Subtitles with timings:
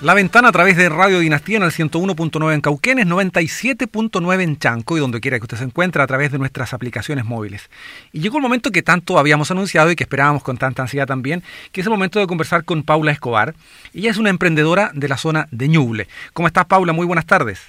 [0.00, 4.96] La ventana a través de Radio Dinastía en el 101.9 en Cauquenes, 97.9 en Chanco
[4.96, 7.70] y donde quiera que usted se encuentre a través de nuestras aplicaciones móviles.
[8.12, 11.44] Y llegó el momento que tanto habíamos anunciado y que esperábamos con tanta ansiedad también,
[11.70, 13.54] que es el momento de conversar con Paula Escobar.
[13.94, 16.08] Ella es una emprendedora de la zona de Ñuble.
[16.32, 16.92] ¿Cómo estás, Paula?
[16.92, 17.64] Muy buenas tardes.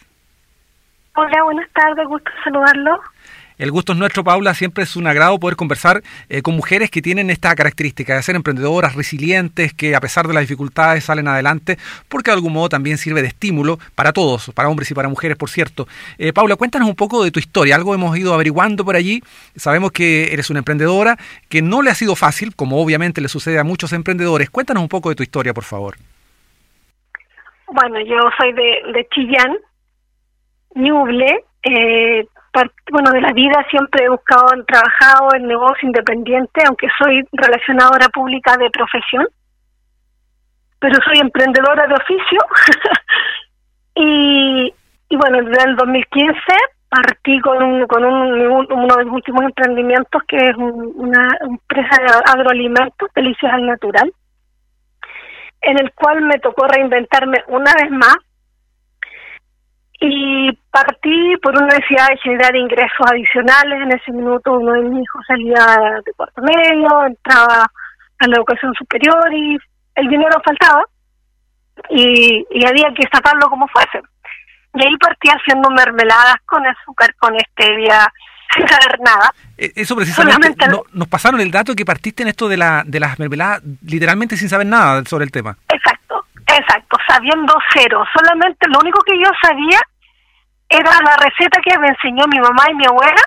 [1.16, 3.02] Hola, buenas tardes, gusto saludarlo.
[3.58, 4.54] El gusto es nuestro, Paula.
[4.54, 8.36] Siempre es un agrado poder conversar eh, con mujeres que tienen esta característica de ser
[8.36, 11.78] emprendedoras, resilientes, que a pesar de las dificultades salen adelante,
[12.10, 15.38] porque de algún modo también sirve de estímulo para todos, para hombres y para mujeres,
[15.38, 15.88] por cierto.
[16.18, 17.76] Eh, Paula, cuéntanos un poco de tu historia.
[17.76, 19.22] Algo hemos ido averiguando por allí.
[19.56, 23.58] Sabemos que eres una emprendedora, que no le ha sido fácil, como obviamente le sucede
[23.58, 24.50] a muchos emprendedores.
[24.50, 25.96] Cuéntanos un poco de tu historia, por favor.
[27.68, 29.58] Bueno, yo soy de, Chillán,
[30.76, 31.46] Ñuble.
[31.64, 32.28] Eh,
[32.92, 38.56] bueno, de la vida siempre he buscado, trabajado en negocio independiente, aunque soy relacionadora pública
[38.58, 39.28] de profesión,
[40.80, 42.40] pero soy emprendedora de oficio.
[43.96, 44.74] y,
[45.10, 46.40] y bueno, desde el 2015
[46.90, 53.10] partí con, con un, uno de mis últimos emprendimientos, que es una empresa de agroalimentos,
[53.14, 54.14] Delicias al Natural,
[55.62, 58.16] en el cual me tocó reinventarme una vez más
[60.00, 63.82] y partí por una necesidad de generar ingresos adicionales.
[63.82, 67.66] En ese minuto uno de mis hijos salía de cuarto medio, entraba
[68.20, 69.58] a la educación superior y
[69.96, 70.84] el dinero faltaba
[71.90, 74.02] y, y había que sacarlo como fuese.
[74.74, 78.12] Y ahí partí haciendo mermeladas con azúcar, con stevia,
[78.54, 79.34] sin saber nada.
[79.58, 83.18] Eh, eso precisamente, nos pasaron el dato que partiste en esto de, la, de las
[83.20, 85.58] mermeladas literalmente sin saber nada sobre el tema.
[85.70, 86.15] Exacto,
[86.48, 88.04] exacto, sabiendo cero.
[88.14, 89.80] Solamente lo único que yo sabía
[90.70, 93.22] era la receta que me enseñó mi mamá y mi abuela,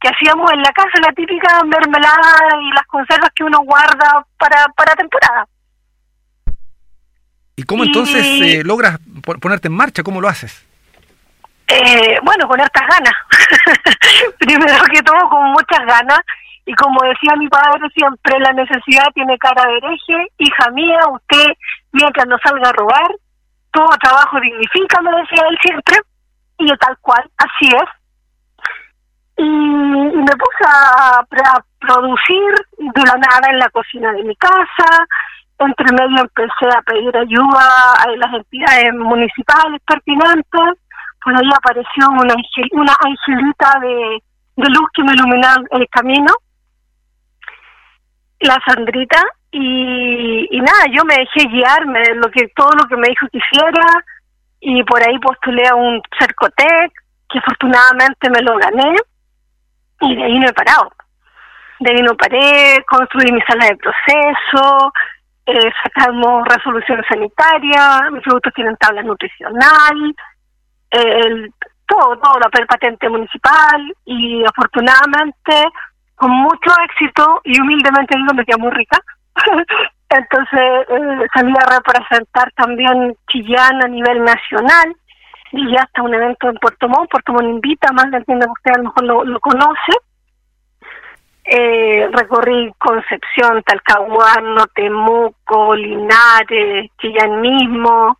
[0.00, 4.66] que hacíamos en la casa, la típica mermelada y las conservas que uno guarda para,
[4.76, 5.46] para temporada.
[7.56, 8.98] ¿Y cómo entonces eh, logras
[9.40, 10.02] ponerte en marcha?
[10.02, 10.66] ¿Cómo lo haces?
[11.68, 13.12] Eh, bueno, con hartas ganas.
[14.38, 16.20] Primero que todo, con muchas ganas.
[16.64, 20.32] Y como decía mi padre siempre, la necesidad tiene cara de hereje.
[20.38, 21.52] Hija mía, usted,
[21.92, 23.10] mientras no salga a robar,
[23.72, 25.96] todo trabajo dignifica, me decía él siempre
[26.58, 27.90] y yo tal cual, así es.
[29.36, 31.24] Y, me puse a,
[31.80, 35.06] producir de la nada en la cocina de mi casa,
[35.58, 40.78] entre medio empecé a pedir ayuda a las entidades municipales pertinentes,
[41.24, 42.34] pues ahí apareció una,
[42.72, 44.22] una angelita de,
[44.56, 46.32] luz que me iluminó el camino,
[48.40, 49.22] la Sandrita,
[49.52, 53.38] y, y nada, yo me dejé guiarme, lo que todo lo que me dijo que
[53.38, 54.04] hiciera,
[54.60, 56.92] y por ahí postulé a un Cercotec,
[57.28, 58.94] que afortunadamente me lo gané,
[60.00, 60.92] y de ahí no he parado.
[61.80, 64.92] De ahí no paré, construí mi sala de proceso,
[65.46, 70.14] eh, sacamos resolución sanitaria, mis productos tienen tabla nutricional,
[70.90, 71.52] el,
[71.86, 75.64] todo, todo, la patente municipal, y afortunadamente,
[76.14, 79.00] con mucho éxito, y humildemente digo, me queda muy rica,
[80.10, 84.96] Entonces eh, salí a representar también Chillán a nivel nacional
[85.52, 87.10] y ya hasta un evento en Puerto Montt.
[87.10, 89.92] Puerto Montt invita, más de entiendo que usted a lo mejor lo, conoce.
[91.44, 98.18] Eh, recorrí Concepción, Talcahuano, Temuco, Linares, Chillán mismo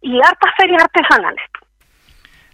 [0.00, 1.42] y hartas ferias artesanales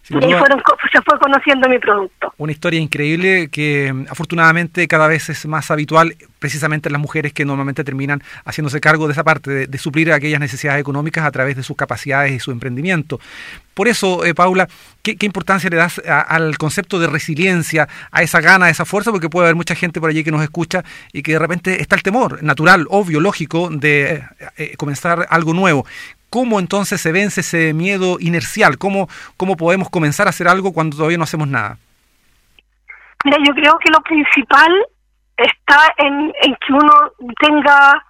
[0.09, 2.33] y fueron, se fue conociendo mi producto.
[2.39, 7.33] Una historia increíble que mm, afortunadamente cada vez es más habitual, precisamente en las mujeres
[7.33, 11.57] que normalmente terminan haciéndose cargo de esa parte, de, suplir aquellas necesidades económicas a través
[11.57, 13.21] de sus capacidades y su emprendimiento.
[13.75, 14.69] Por eso, eh, Paula,
[15.03, 19.13] ¿qué, importancia le das al concepto de resiliencia, a esa gana, a esa fuerza?
[19.13, 20.83] Porque puede haber mucha gente por allí que nos escucha
[21.13, 24.25] y que de repente está el temor natural, obvio, lógico, de eh,
[24.57, 25.87] eh, comenzar algo nuevo.
[26.31, 28.79] ¿Cómo entonces se vence ese miedo inercial?
[28.79, 31.77] ¿Cómo, ¿Cómo podemos comenzar a hacer algo cuando todavía no hacemos nada?
[33.25, 34.73] Mira, yo creo que lo principal
[35.37, 36.93] está en, que uno
[37.41, 38.05] tenga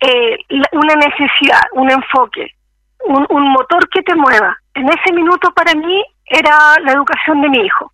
[0.00, 0.38] eh,
[0.72, 2.54] una necesidad, un enfoque,
[3.06, 4.56] un, un motor que te mueva.
[4.74, 7.92] En ese minuto para mí era la educación de mi hijo,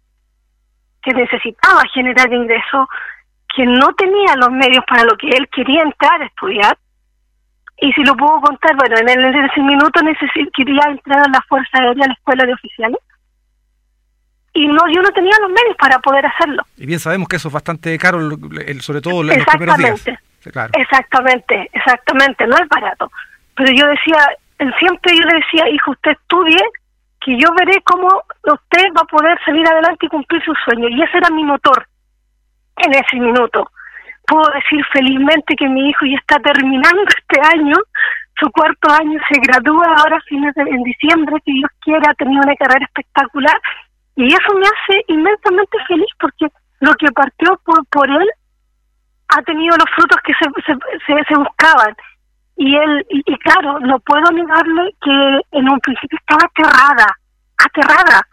[1.02, 2.86] que necesitaba generar ingresos,
[3.56, 6.78] que no tenía los medios para lo que él quería entrar a estudiar
[7.78, 10.00] y si lo puedo contar, bueno, en, el, ese minuto
[10.54, 13.00] quería entrar a la Fuerza Aérea, a la Escuela de Oficiales,
[14.54, 16.62] y no yo no tenía los medios para poder hacerlo.
[16.78, 18.18] Y bien sabemos que eso es bastante caro,
[18.80, 20.18] sobre todo en los primeros días.
[20.72, 23.10] Exactamente, exactamente, no es barato.
[23.54, 24.18] Pero yo decía,
[24.78, 26.62] siempre yo le decía, hijo, usted estudie,
[27.20, 28.08] que yo veré cómo
[28.44, 30.88] usted va a poder salir adelante y cumplir su sueño.
[30.88, 31.86] Y ese era mi motor
[32.76, 33.70] en ese minuto
[34.26, 37.76] puedo decir felizmente que mi hijo ya está terminando este año
[38.38, 42.42] su cuarto año, se gradúa ahora fines de, en diciembre, si Dios quiera, ha tenido
[42.42, 43.58] una carrera espectacular
[44.14, 46.46] y eso me hace inmensamente feliz porque
[46.80, 48.28] lo que partió por, por él
[49.28, 51.94] ha tenido los frutos que se, se, buscaban.
[52.56, 57.06] Y él, y, claro, no puedo negarle que en un principio estaba aterrada,
[57.58, 58.26] aterrada,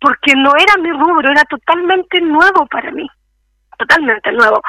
[0.00, 3.06] porque no era mi rubro, era totalmente nuevo para mí,
[3.76, 4.62] totalmente nuevo.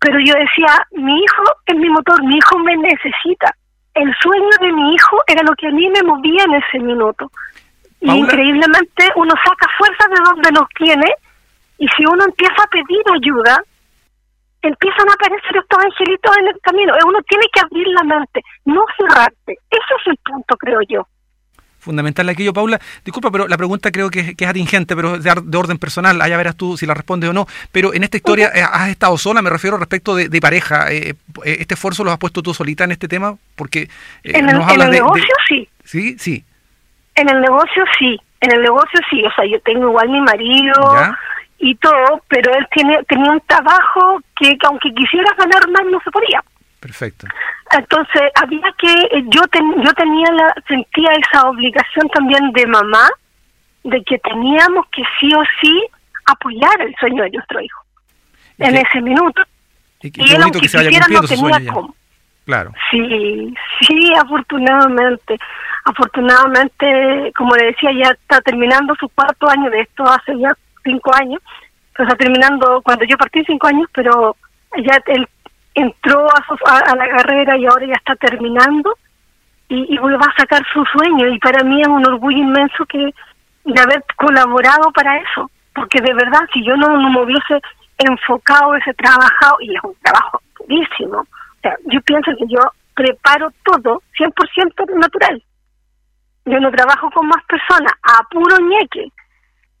[0.00, 3.54] Pero yo decía, mi hijo es mi motor, mi hijo me necesita.
[3.94, 7.30] El sueño de mi hijo era lo que a mí me movía en ese minuto.
[8.00, 11.06] Y increíblemente uno saca fuerza de donde los tiene
[11.78, 13.62] y si uno empieza a pedir ayuda,
[14.62, 16.92] empiezan a aparecer estos angelitos en el camino.
[17.06, 19.58] Uno tiene que abrir la mente, no cerrarte.
[19.70, 21.06] Ese es el punto, creo yo.
[21.84, 22.80] Fundamental aquello, Paula.
[23.04, 26.20] Disculpa, pero la pregunta creo que, es atingente, pero de, de, orden personal.
[26.22, 27.46] Allá verás tú si la respondes o no.
[27.72, 29.42] Pero en esta historia, eh, ¿has estado sola?
[29.42, 30.90] Me refiero respecto de, pareja.
[30.90, 31.14] Eh,
[31.44, 33.36] eh, ¿Este esfuerzo lo has puesto tú solita en este tema?
[33.54, 33.90] Porque
[34.22, 34.56] en el,
[34.90, 35.68] negocio sí.
[35.84, 36.42] Sí, sí.
[37.14, 38.18] En el negocio sí.
[38.40, 39.22] En el negocio sí.
[39.22, 40.94] O sea, yo tengo igual mi marido.
[40.94, 41.18] ¿Ya?
[41.58, 46.10] y todo, pero él tiene tenía un trabajo que, aunque quisiera ganar más no se
[46.10, 46.42] podía.
[46.78, 47.26] Perfecto.
[47.74, 49.42] Entonces había que eh, yo
[49.82, 53.08] yo tenía la sentía esa obligación también de mamá
[53.82, 55.86] de que teníamos que sí o sí
[56.26, 57.82] apoyar el sueño de nuestro hijo
[58.58, 59.42] en ese minuto.
[60.00, 61.94] Y, él aunque quisiera no tenía cómo.
[62.44, 62.72] Claro.
[62.90, 65.36] Sí, sí, afortunadamente.
[65.84, 71.14] Afortunadamente, como le decía, ya está terminando su cuarto año de esto hace ya cinco
[71.14, 71.40] años,
[71.98, 74.36] o sea, terminando cuando yo partí cinco años, pero
[74.76, 75.26] ya él
[75.74, 76.23] entró
[76.66, 78.94] a, la carrera y ahora ya está terminando
[79.68, 83.10] y, y va a sacar su sueño y para mí es un orgullo inmenso que
[83.64, 87.60] de haber colaborado para eso, porque de verdad si yo no, no me hubiese
[87.98, 92.60] enfocado ese trabajo, y es un trabajo durísimo, o sea, yo pienso que yo
[92.94, 95.42] preparo todo 100% natural.
[96.44, 99.08] Yo no trabajo con más personas, a puro ñeque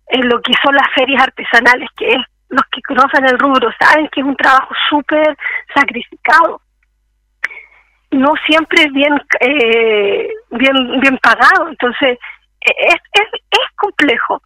[0.08, 4.08] en lo que son las ferias artesanales, que es los que conocen el rubro saben
[4.08, 5.36] que es un trabajo súper
[5.74, 6.60] sacrificado.
[8.14, 12.18] No siempre es bien, eh, bien, bien pagado, entonces
[12.60, 14.40] es, es, es complejo,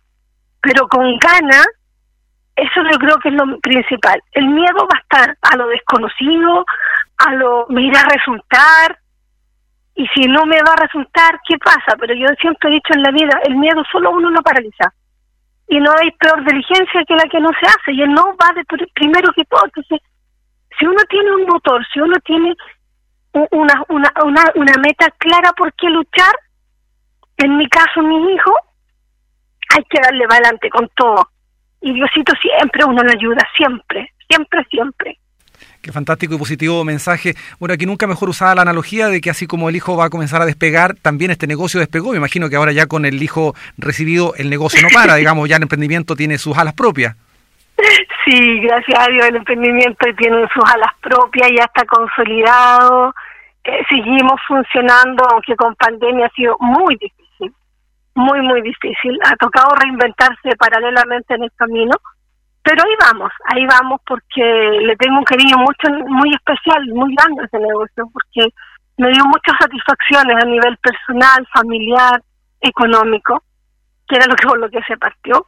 [0.63, 1.67] pero con ganas,
[2.57, 4.21] eso yo creo que es lo principal.
[4.33, 6.65] El miedo va a estar a lo desconocido,
[7.19, 8.99] a lo me irá a resultar,
[9.95, 11.97] y si no me va a resultar, ¿qué pasa?
[11.99, 14.93] Pero yo siempre he dicho en la vida, el miedo solo uno lo paraliza
[15.69, 18.53] y no hay peor diligencia que la que no se hace y él no va
[18.55, 20.01] de primero que todo entonces
[20.79, 22.55] si uno tiene un motor si uno tiene
[23.51, 26.35] una una una, una meta clara por qué luchar
[27.37, 28.53] en mi caso mi hijo
[29.77, 31.31] hay que darle adelante con todo
[31.81, 35.19] y Diosito siempre uno lo ayuda siempre siempre siempre
[35.83, 37.35] Qué fantástico y positivo mensaje.
[37.61, 40.11] Bueno, aquí nunca mejor usada la analogía de que así como el hijo va a
[40.11, 42.11] comenzar a despegar, también este negocio despegó.
[42.11, 45.57] Me imagino que ahora ya con el hijo recibido el negocio no para, digamos, ya
[45.57, 47.17] el emprendimiento tiene sus alas propias.
[48.25, 53.15] Sí, gracias a Dios el emprendimiento tiene sus alas propias, ya está consolidado.
[53.69, 57.53] Eh, seguimos funcionando, aunque con pandemia ha sido muy difícil,
[58.15, 59.19] muy, muy difícil.
[59.25, 61.95] Ha tocado reinventarse paralelamente en el camino
[62.69, 67.41] pero ahí vamos, ahí vamos porque le tengo un cariño mucho, muy especial, muy grande
[67.41, 68.53] a ese negocio, porque
[68.99, 72.21] me dio muchas satisfacciones a nivel personal, familiar,
[72.61, 73.43] económico,
[74.07, 75.47] que era lo que por lo que se partió.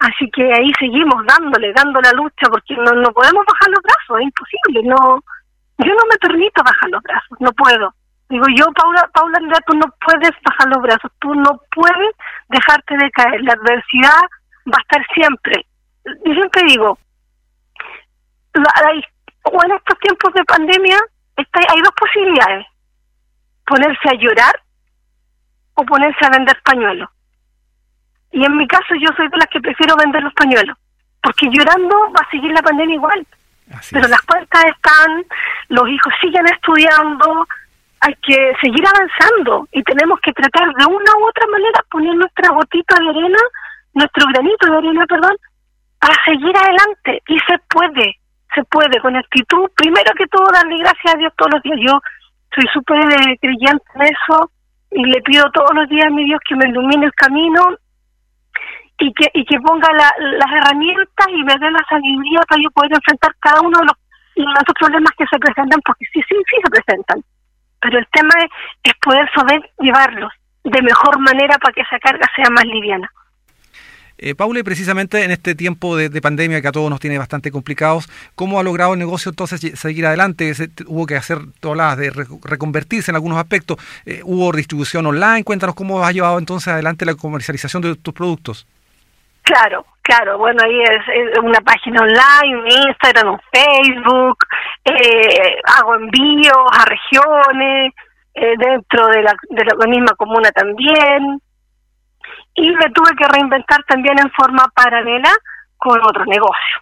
[0.00, 4.18] Así que ahí seguimos dándole, dando la lucha, porque no, no podemos bajar los brazos,
[4.18, 5.22] es imposible, no,
[5.84, 7.94] yo no me permito bajar los brazos, no puedo.
[8.28, 12.14] Digo yo, Paula, Paula, tú no puedes bajar los brazos, tú no puedes
[12.48, 14.22] dejarte de caer, la adversidad
[14.72, 15.66] va a estar siempre,
[16.04, 16.98] yo siempre digo,
[19.42, 20.98] o en estos tiempos de pandemia
[21.36, 22.66] está, hay dos posibilidades,
[23.66, 24.62] ponerse a llorar
[25.74, 27.08] o ponerse a vender pañuelos.
[28.32, 30.76] Y en mi caso yo soy de las que prefiero vender los pañuelos,
[31.22, 33.26] porque llorando va a seguir la pandemia igual.
[33.90, 35.24] Pero las cuentas están,
[35.70, 37.46] los hijos siguen estudiando,
[38.00, 42.50] hay que seguir avanzando y tenemos que tratar de una u otra manera poner nuestra
[42.50, 43.38] gotita de arena,
[43.94, 45.36] nuestro granito de arena, perdón,
[46.00, 48.18] para seguir adelante y se puede,
[48.54, 51.78] se puede con actitud, primero que todo darle gracias a Dios todos los días.
[51.86, 52.00] Yo
[52.54, 52.98] soy súper
[53.40, 54.50] creyente en eso
[54.90, 57.62] y le pido todos los días a mi Dios que me ilumine el camino
[58.98, 62.92] y que y que ponga las herramientas y me dé la sabiduría para yo poder
[62.92, 63.96] enfrentar cada uno de los,
[64.44, 67.22] los problemas que se presentan, porque sí, sí, sí se presentan.
[67.80, 68.50] Pero el tema es,
[68.84, 70.32] es poder saber llevarlos
[70.64, 73.10] de mejor manera para que esa carga sea más liviana.
[74.22, 78.06] Eh, Paula, precisamente en este tiempo de, pandemia que a todos nos tiene bastante complicados,
[78.34, 80.52] ¿cómo ha logrado el negocio entonces seguir adelante?
[80.86, 83.78] hubo que hacer todas de reconvertirse en algunos aspectos.
[84.04, 85.42] Eh, ¿Hubo distribución online?
[85.42, 88.66] Cuéntanos cómo has llevado entonces adelante la comercialización de tus productos.
[89.50, 90.38] Claro, claro.
[90.38, 94.38] Bueno, ahí es, una página online, un Instagram, un Facebook.
[94.84, 97.92] Eh, hago envíos a regiones,
[98.34, 101.42] eh, dentro de la, de la misma comuna también
[102.54, 105.30] y me tuve que reinventar también en forma paralela
[105.76, 106.76] con otro negocio.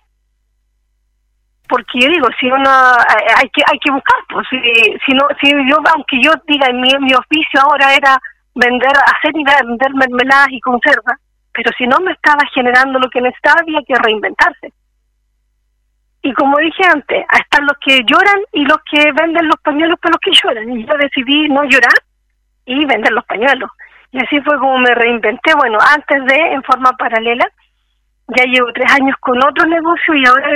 [1.70, 4.58] Porque yo digo, si uno eh, hay que hay que buscar, pues si,
[5.06, 8.18] si no si yo aunque yo diga mi, mi oficio ahora era
[8.54, 11.18] vender hacer y vender mermeladas y conservas,
[11.52, 14.72] pero si no me estaba generando lo que necesitaba había que reinventarse.
[16.22, 20.12] Y como dije antes, están los que lloran y los que venden los pañuelos para
[20.12, 20.76] los que lloran.
[20.76, 21.94] Y yo decidí no llorar
[22.66, 23.70] y vender los pañuelos.
[24.10, 25.52] Y así fue como me reinventé.
[25.54, 27.46] Bueno, antes de, en forma paralela,
[28.36, 30.50] ya llevo tres años con otro negocio y ahora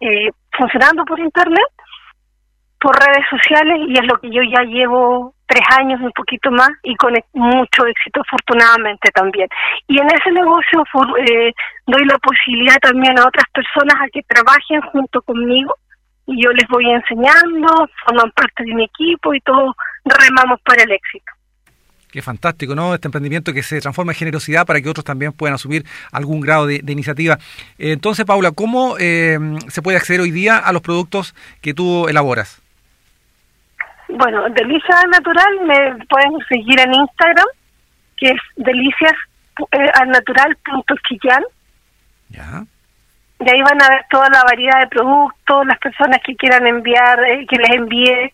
[0.00, 1.70] eh, funcionando por internet,
[2.80, 6.70] por redes sociales, y es lo que yo ya llevo tres años, un poquito más,
[6.82, 9.48] y con mucho éxito, afortunadamente también.
[9.88, 10.82] Y en ese negocio
[11.18, 11.52] eh,
[11.86, 15.74] doy la posibilidad también a otras personas a que trabajen junto conmigo,
[16.26, 19.74] y yo les voy enseñando, forman parte de mi equipo y todos
[20.04, 21.32] remamos para el éxito.
[22.10, 22.94] Qué fantástico, ¿no?
[22.94, 26.66] Este emprendimiento que se transforma en generosidad para que otros también puedan asumir algún grado
[26.66, 27.38] de, iniciativa.
[27.78, 29.38] Entonces, Paula, ¿cómo eh,
[29.68, 32.62] se puede acceder hoy día a los productos que tú elaboras?
[34.08, 37.46] Bueno, Delicias Natural me pueden seguir en Instagram,
[38.16, 41.42] que es deliciasalnatural.quillan.
[42.30, 42.64] Ya.
[43.40, 47.22] Y ahí van a ver toda la variedad de productos, las personas que quieran enviar,
[47.24, 48.32] eh, que les envíe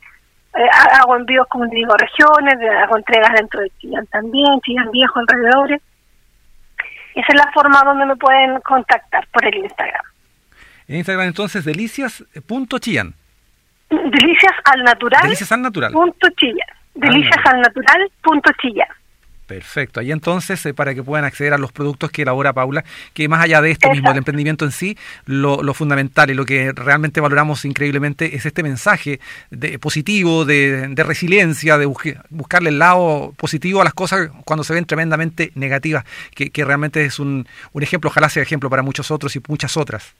[0.54, 0.68] eh,
[1.00, 5.80] hago envíos, como digo, regiones, hago entregas dentro de Chillán también, Chillán Viejo, alrededores.
[7.14, 10.04] Esa es la forma donde me pueden contactar, por el Instagram.
[10.88, 13.14] En Instagram entonces, delicias.chillán.
[13.92, 15.22] Delicias al natural.
[15.22, 15.92] Delicias al natural.
[15.92, 16.28] Punto.
[16.94, 18.10] Delicias al natural.
[18.22, 18.50] Punto.
[19.46, 20.00] Perfecto.
[20.00, 23.44] Ahí entonces, eh, para que puedan acceder a los productos que elabora Paula, que más
[23.44, 24.96] allá de esto mismo, del emprendimiento en sí,
[25.26, 29.20] lo, lo, fundamental y lo que realmente valoramos increíblemente es este mensaje
[29.50, 31.84] de, positivo, de, de resiliencia, de
[32.30, 37.04] buscarle el lado positivo a las cosas cuando se ven tremendamente negativas, que, que realmente
[37.04, 40.14] es un, un ejemplo, ojalá sea ejemplo para muchos otros y muchas otras.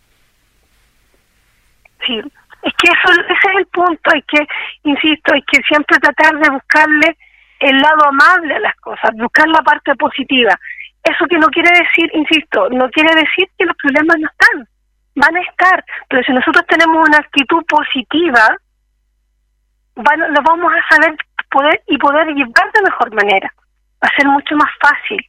[2.07, 2.21] Sí,
[2.63, 4.47] es que eso, ese es el punto, hay que,
[4.85, 7.17] insisto, hay que siempre tratar de buscarle
[7.59, 10.59] el lado amable a las cosas, buscar la parte positiva.
[11.03, 14.69] Eso que no quiere decir, insisto, no quiere decir que los problemas no están,
[15.17, 18.57] van a estar, pero si nosotros tenemos una actitud positiva,
[19.97, 21.17] van, lo vamos a saber
[21.51, 23.53] poder y poder llevar de mejor manera,
[24.03, 25.21] va a ser mucho más fácil.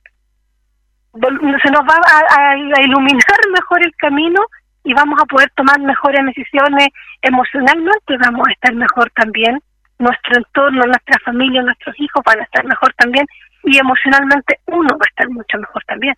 [1.13, 4.41] Se nos va a, a iluminar mejor el camino
[4.83, 6.89] y vamos a poder tomar mejores decisiones
[7.21, 9.59] emocionalmente, vamos a estar mejor también
[9.99, 13.25] nuestro entorno, nuestra familia, nuestros hijos van a estar mejor también
[13.63, 16.15] y emocionalmente uno va a estar mucho mejor también.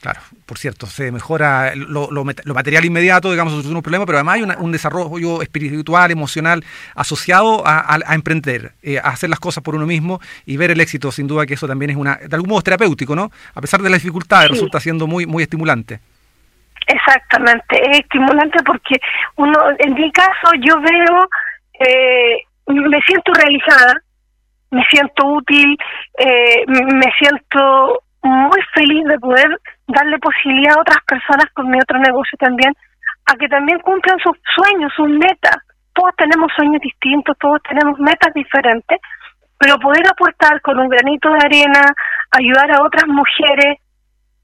[0.00, 4.36] Claro, por cierto, se mejora lo, lo, material inmediato, digamos, es un problema, pero además
[4.36, 6.64] hay un desarrollo espiritual, emocional
[6.94, 11.12] asociado a, emprender, eh, a hacer las cosas por uno mismo y ver el éxito.
[11.12, 13.30] Sin duda que eso también es una, de algún modo terapéutico, ¿no?
[13.54, 16.00] A pesar de las dificultades, resulta siendo muy, muy estimulante.
[16.90, 18.96] Exactamente, es estimulante porque
[19.36, 21.28] uno, en mi caso, yo veo
[21.78, 23.94] eh, me siento realizada,
[24.70, 25.76] me siento útil,
[26.18, 29.48] eh, me siento muy feliz de poder
[29.86, 32.72] darle posibilidad a otras personas con mi otro negocio también
[33.26, 35.56] a que también cumplan sus sueños, sus metas.
[35.94, 38.98] Todos tenemos sueños distintos, todos tenemos metas diferentes,
[39.58, 41.82] pero poder aportar con un granito de arena,
[42.32, 43.78] ayudar a otras mujeres,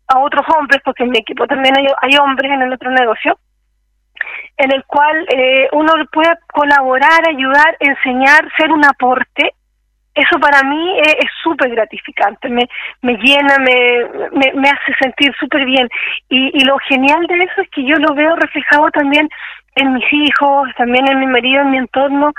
[0.08, 3.38] a otros hombres, porque en mi equipo también hay, hombres en el otro negocio,
[4.56, 9.52] en el cual eh, uno puede colaborar, ayudar, enseñar, ser un aporte,
[10.16, 12.66] eso para mí es súper gratificante, me,
[13.02, 15.86] me llena, me, me, hace sentir súper bien.
[16.30, 19.28] Y, y lo genial de eso es que yo lo veo reflejado también
[19.74, 22.32] en mis hijos, también en mi marido, en mi entorno,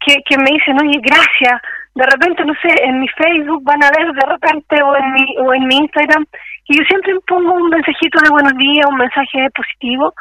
[0.00, 1.62] que, que me dicen, oye, gracias.
[1.94, 5.36] De repente, no sé, en mi Facebook van a ver de repente o en mi,
[5.38, 6.26] o en mi Instagram,
[6.66, 10.14] y yo siempre pongo un mensajito de buenos días, un mensaje positivo,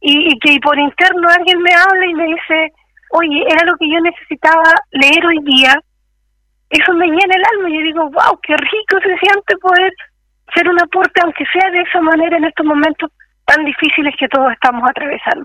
[0.00, 2.72] y, que por interno alguien me habla y me dice,
[3.10, 5.74] oye, era lo que yo necesitaba leer hoy día,
[6.70, 9.92] eso me llena el alma y yo digo, wow, qué rico se siente poder
[10.54, 13.10] ser un aporte, aunque sea de esa manera en estos momentos
[13.46, 15.44] tan difíciles que todos estamos atravesando.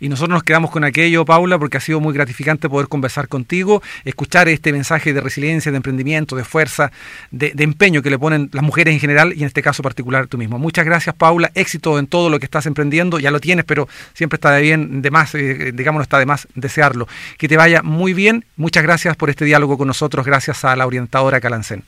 [0.00, 3.82] Y nosotros nos quedamos con aquello, Paula, porque ha sido muy gratificante poder conversar contigo,
[4.04, 6.90] escuchar este mensaje de resiliencia, de emprendimiento, de fuerza,
[7.30, 10.38] de, empeño que le ponen las mujeres en general y en este caso particular tú
[10.38, 10.58] mismo.
[10.58, 11.50] Muchas gracias, Paula.
[11.54, 13.18] Éxito en todo lo que estás emprendiendo.
[13.18, 16.26] Ya lo tienes, pero siempre está de bien, de más, eh, digamos, no está de
[16.26, 17.08] más desearlo.
[17.36, 18.44] Que te vaya muy bien.
[18.56, 20.24] Muchas gracias por este diálogo con nosotros.
[20.24, 21.84] Gracias a la orientadora Calancén.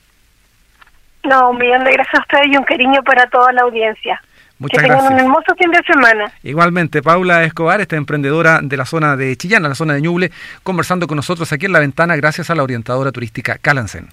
[1.25, 4.21] No, un millón de gracias a ustedes y un cariño para toda la audiencia.
[4.61, 6.31] Muchas que tengan un hermoso fin de semana.
[6.43, 10.31] Igualmente, Paula Escobar, esta emprendedora de la zona de Chillán, la zona de Ñuble,
[10.63, 14.09] conversando con nosotros aquí en la ventana gracias a la orientadora turística Calancén.